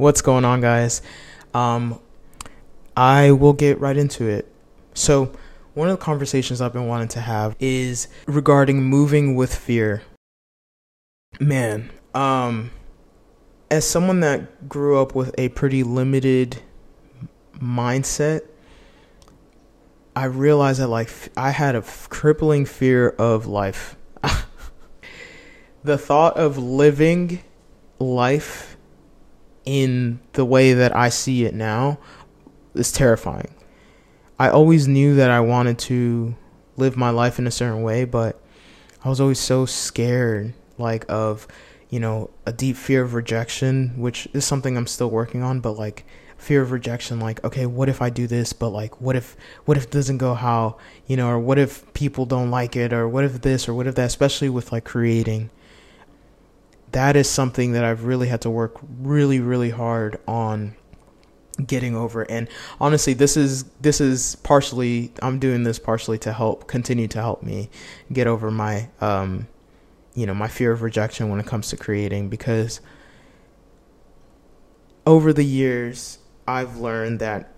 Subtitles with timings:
[0.00, 1.02] What's going on, guys?
[1.52, 2.00] Um,
[2.96, 4.50] I will get right into it.
[4.94, 5.30] So,
[5.74, 10.00] one of the conversations I've been wanting to have is regarding moving with fear.
[11.38, 12.70] Man, um,
[13.70, 16.62] as someone that grew up with a pretty limited
[17.58, 18.40] mindset,
[20.16, 23.98] I realized that like I had a crippling fear of life.
[25.84, 27.42] the thought of living
[27.98, 28.69] life
[29.70, 32.00] in the way that I see it now
[32.74, 33.54] is terrifying.
[34.36, 36.34] I always knew that I wanted to
[36.76, 38.42] live my life in a certain way, but
[39.04, 41.46] I was always so scared like of,
[41.88, 45.78] you know, a deep fear of rejection, which is something I'm still working on, but
[45.78, 46.04] like
[46.36, 49.76] fear of rejection like okay what if i do this but like what if what
[49.76, 50.74] if it doesn't go how
[51.06, 53.86] you know or what if people don't like it or what if this or what
[53.86, 55.50] if that especially with like creating
[56.92, 60.74] that is something that i've really had to work really really hard on
[61.66, 62.22] getting over.
[62.22, 62.48] And
[62.80, 67.42] honestly this is this is partially i'm doing this partially to help continue to help
[67.42, 67.68] me
[68.10, 69.46] get over my um
[70.14, 72.80] you know my fear of rejection when it comes to creating because
[75.06, 77.52] over the years I've learned that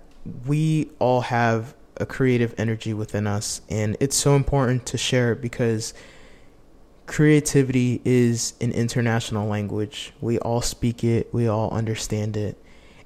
[0.46, 5.40] we all have a creative energy within us, and it's so important to share it
[5.40, 5.94] because
[7.06, 10.12] creativity is an international language.
[10.20, 12.56] We all speak it, we all understand it,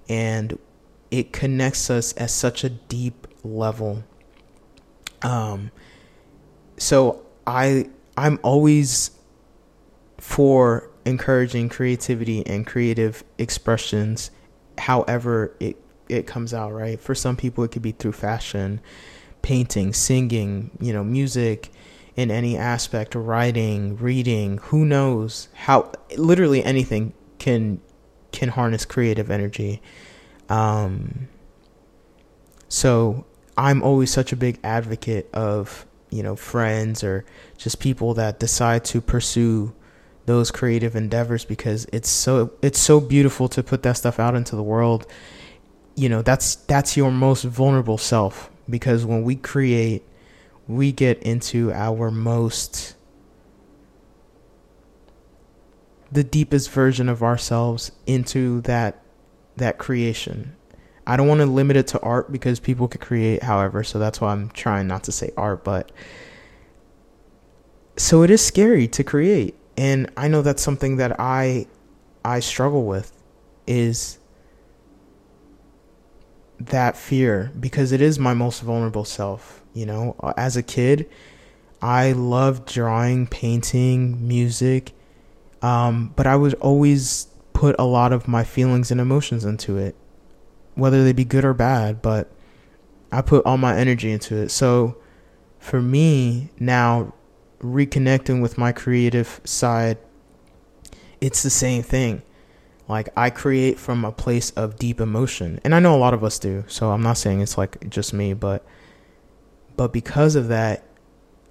[0.08, 0.58] and
[1.10, 4.04] it connects us at such a deep level.
[5.22, 5.70] Um,
[6.76, 9.10] so I I'm always
[10.18, 14.30] for encouraging creativity and creative expressions
[14.78, 15.76] however it
[16.08, 17.00] it comes out, right?
[17.00, 18.80] For some people it could be through fashion,
[19.42, 21.70] painting, singing, you know, music
[22.16, 27.80] in any aspect, writing, reading, who knows how literally anything can
[28.32, 29.82] can harness creative energy.
[30.48, 31.28] Um
[32.68, 33.24] so
[33.56, 37.24] I'm always such a big advocate of, you know, friends or
[37.56, 39.74] just people that decide to pursue
[40.26, 44.56] those creative endeavors because it's so it's so beautiful to put that stuff out into
[44.56, 45.06] the world
[45.94, 50.04] you know that's that's your most vulnerable self because when we create
[50.68, 52.94] we get into our most
[56.10, 59.02] the deepest version of ourselves into that
[59.56, 60.54] that creation.
[61.06, 64.20] I don't want to limit it to art because people could create however so that's
[64.20, 65.92] why i'm trying not to say art but
[67.96, 69.56] so it is scary to create.
[69.76, 71.66] And I know that's something that I
[72.24, 73.12] I struggle with
[73.66, 74.18] is
[76.58, 80.16] that fear because it is my most vulnerable self, you know.
[80.36, 81.08] As a kid,
[81.82, 84.92] I loved drawing, painting, music,
[85.62, 89.94] um, but I would always put a lot of my feelings and emotions into it,
[90.74, 92.30] whether they be good or bad, but
[93.12, 94.50] I put all my energy into it.
[94.50, 94.96] So
[95.58, 97.14] for me now
[97.60, 99.98] reconnecting with my creative side,
[101.20, 102.22] it's the same thing.
[102.88, 105.60] Like I create from a place of deep emotion.
[105.64, 106.64] And I know a lot of us do.
[106.68, 108.64] So I'm not saying it's like just me, but
[109.76, 110.84] but because of that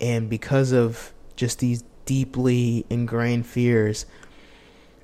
[0.02, 4.06] and because of just these deeply ingrained fears,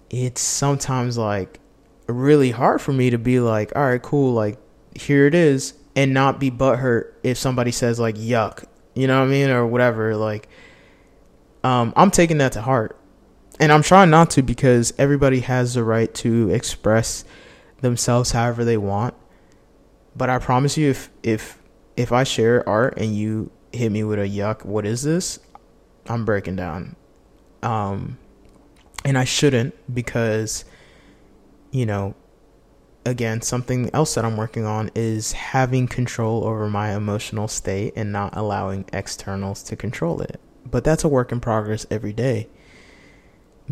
[0.09, 1.59] it's sometimes like
[2.07, 4.57] really hard for me to be like, all right, cool, like
[4.95, 9.27] here it is, and not be butthurt if somebody says like yuck, you know what
[9.27, 10.15] I mean, or whatever.
[10.15, 10.47] Like
[11.63, 12.97] um, I'm taking that to heart.
[13.61, 17.23] And I'm trying not to because everybody has the right to express
[17.81, 19.13] themselves however they want.
[20.15, 21.59] But I promise you if if
[21.95, 25.39] if I share art and you hit me with a yuck, what is this?
[26.07, 26.95] I'm breaking down.
[27.61, 28.17] Um
[29.05, 30.65] and I shouldn't because
[31.71, 32.15] you know
[33.05, 38.11] again something else that I'm working on is having control over my emotional state and
[38.11, 40.39] not allowing externals to control it
[40.71, 42.47] but that's a work in progress every day.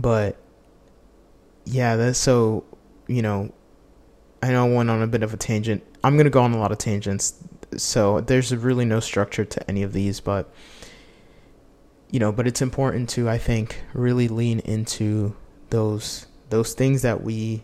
[0.01, 0.37] But
[1.65, 2.63] yeah, that's so,
[3.07, 3.53] you know,
[4.41, 5.83] I know I went on a bit of a tangent.
[6.03, 7.33] I'm going to go on a lot of tangents.
[7.75, 10.51] So there's really no structure to any of these, but
[12.09, 15.35] you know, but it's important to I think really lean into
[15.69, 17.63] those those things that we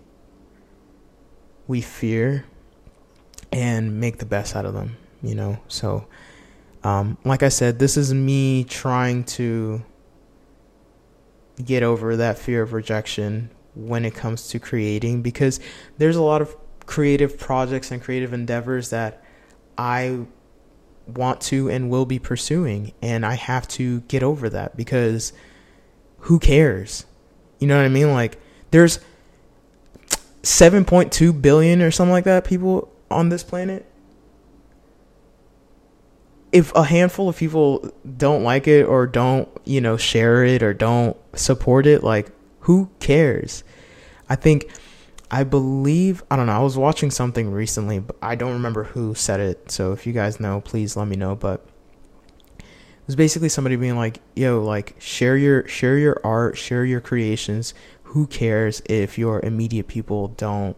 [1.68, 2.46] we fear
[3.52, 5.58] and make the best out of them, you know.
[5.68, 6.06] So
[6.84, 9.84] um, like I said, this is me trying to
[11.64, 15.60] get over that fear of rejection when it comes to creating because
[15.98, 16.56] there's a lot of
[16.86, 19.24] creative projects and creative endeavors that
[19.78, 20.26] I
[21.08, 25.34] want to and will be pursuing and I have to get over that because
[26.20, 27.06] who cares?
[27.60, 28.12] You know what I mean?
[28.14, 28.40] Like
[28.72, 29.00] there's
[30.42, 33.86] 7.2 billion or something like that people on this planet.
[36.56, 40.74] If a handful of people don't like it or don't, you know, share it or
[40.74, 42.32] don't support it, like
[42.62, 43.66] who cares?
[44.30, 44.72] I think
[45.30, 46.54] I believe I don't know.
[46.54, 49.70] I was watching something recently, but I don't remember who said it.
[49.70, 51.66] So if you guys know, please let me know, but
[52.58, 52.64] it
[53.06, 57.74] was basically somebody being like, "Yo, like share your share your art, share your creations,
[58.04, 60.78] who cares if your immediate people don't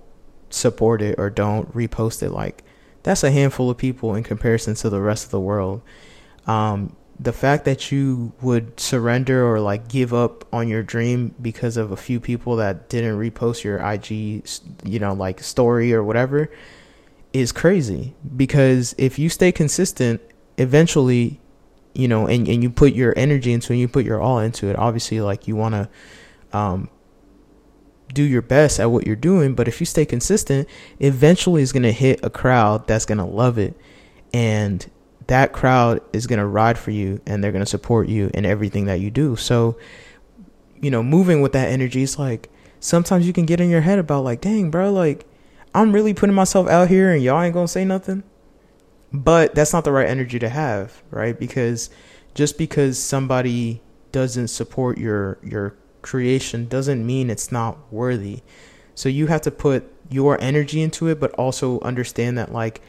[0.50, 2.32] support it or don't repost it?
[2.32, 2.64] Like,
[3.08, 5.82] that's a handful of people in comparison to the rest of the world.
[6.46, 11.78] Um, the fact that you would surrender or like give up on your dream because
[11.78, 14.46] of a few people that didn't repost your IG,
[14.84, 16.52] you know, like story or whatever
[17.32, 20.20] is crazy because if you stay consistent,
[20.58, 21.40] eventually,
[21.94, 24.40] you know, and, and you put your energy into it, and you put your all
[24.40, 26.90] into it, obviously, like you want to um,
[28.14, 30.68] do your best at what you're doing, but if you stay consistent,
[31.00, 33.76] eventually it's going to hit a crowd that's going to love it.
[34.34, 34.90] And
[35.28, 38.46] that crowd is going to ride for you and they're going to support you in
[38.46, 39.36] everything that you do.
[39.36, 39.78] So,
[40.82, 42.50] you know, moving with that energy, it's like
[42.80, 45.26] sometimes you can get in your head about, like, dang, bro, like,
[45.76, 48.24] I'm really putting myself out here and y'all ain't going to say nothing.
[49.14, 51.38] But that's not the right energy to have, right?
[51.38, 51.90] Because
[52.34, 53.82] just because somebody
[54.12, 55.76] doesn't support your your
[56.08, 58.40] creation doesn't mean it's not worthy.
[58.96, 62.82] So you have to put your energy into it, but also understand that like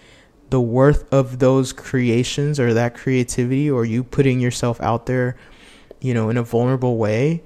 [0.50, 5.36] the worth of those creations or that creativity or you putting yourself out there,
[6.00, 7.42] you know, in a vulnerable way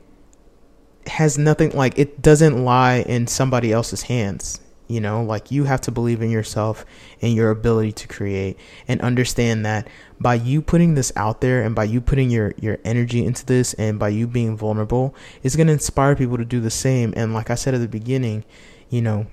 [1.07, 4.61] has nothing like it doesn't lie in somebody else's hands.
[4.93, 6.85] You know, like you have to believe in yourself
[7.23, 9.89] and your ability to create and understand that
[10.21, 13.73] by you putting this out there and by you putting your, your energy into this
[13.75, 17.15] and by you being vulnerable, it's going to inspire people to do the same.
[17.17, 18.45] And like I said at the beginning,
[18.91, 19.27] you know,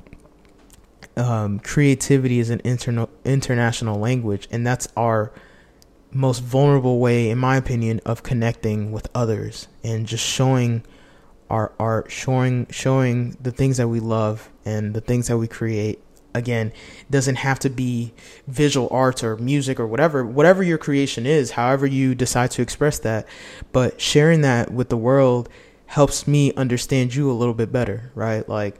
[1.17, 5.31] um, creativity is an interna- international language, and that's our
[6.11, 10.83] most vulnerable way, in my opinion, of connecting with others and just showing
[11.49, 15.99] our art, showing showing the things that we love and the things that we create.
[16.35, 16.71] Again,
[17.09, 18.13] doesn't have to be
[18.47, 22.99] visual arts or music or whatever, whatever your creation is, however you decide to express
[22.99, 23.27] that.
[23.71, 25.49] But sharing that with the world
[25.87, 28.47] helps me understand you a little bit better, right?
[28.47, 28.79] Like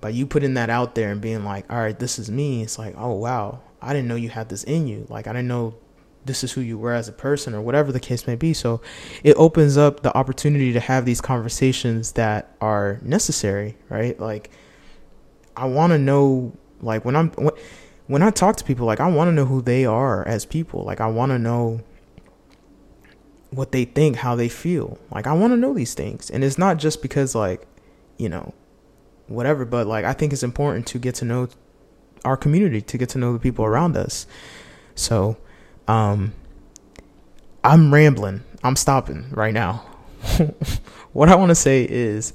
[0.00, 2.80] by you putting that out there and being like, all right, this is me, it's
[2.80, 5.06] like, oh wow, I didn't know you had this in you.
[5.08, 5.76] Like I didn't know
[6.26, 8.52] this is who you were as a person or whatever the case may be.
[8.52, 8.80] So
[9.22, 14.18] it opens up the opportunity to have these conversations that are necessary, right?
[14.18, 14.50] Like
[15.56, 17.52] I want to know like when I'm when,
[18.06, 20.84] when I talk to people like I want to know who they are as people.
[20.84, 21.80] Like I want to know
[23.50, 24.98] what they think, how they feel.
[25.10, 26.30] Like I want to know these things.
[26.30, 27.66] And it's not just because like,
[28.18, 28.52] you know,
[29.28, 31.48] whatever, but like I think it's important to get to know
[32.24, 34.26] our community, to get to know the people around us.
[34.94, 35.36] So,
[35.88, 36.32] um,
[37.64, 38.42] I'm rambling.
[38.62, 39.84] I'm stopping right now.
[41.12, 42.32] what I want to say is,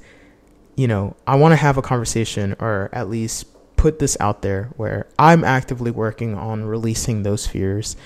[0.76, 3.46] you know, I want to have a conversation or at least
[3.76, 7.96] put this out there where I'm actively working on releasing those fears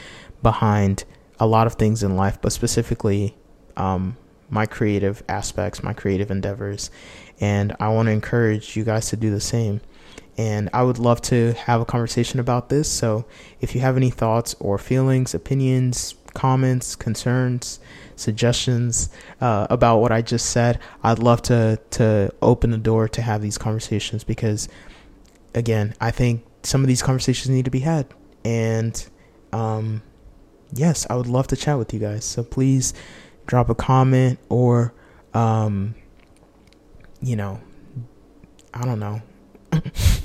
[0.43, 1.05] behind
[1.39, 3.37] a lot of things in life, but specifically
[3.77, 4.17] um,
[4.49, 6.91] my creative aspects, my creative endeavors.
[7.41, 9.81] And I want to encourage you guys to do the same.
[10.39, 12.91] And I would love to have a conversation about this.
[12.91, 13.25] So
[13.61, 17.81] if you have any thoughts or feelings, opinions, comments, concerns,
[18.17, 19.09] suggestions
[19.41, 23.41] uh, about what I just said, I'd love to to open the door to have
[23.41, 24.69] these conversations because,
[25.55, 28.07] again, I think some of these conversations need to be had.
[28.45, 29.07] And
[29.53, 30.03] um,
[30.73, 32.25] yes, I would love to chat with you guys.
[32.25, 32.93] So please
[33.47, 34.93] drop a comment or,
[35.33, 35.95] um,
[37.21, 37.61] you know,
[38.75, 39.23] I don't know.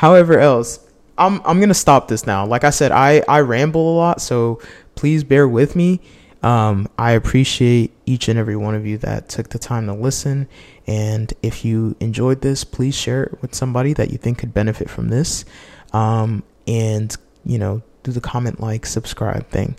[0.00, 0.80] However else,
[1.18, 2.46] I'm I'm gonna stop this now.
[2.46, 4.58] Like I said, I I ramble a lot, so
[4.94, 6.00] please bear with me.
[6.42, 10.48] Um, I appreciate each and every one of you that took the time to listen.
[10.86, 14.88] And if you enjoyed this, please share it with somebody that you think could benefit
[14.88, 15.44] from this.
[15.92, 17.14] Um, and
[17.44, 19.76] you know, do the comment, like, subscribe thing.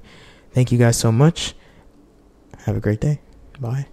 [0.51, 1.55] Thank you guys so much.
[2.65, 3.21] Have a great day.
[3.59, 3.87] Bye.